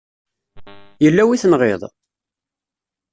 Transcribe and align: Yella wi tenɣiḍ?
Yella 1.03 1.23
wi 1.27 1.37
tenɣiḍ? 1.41 1.81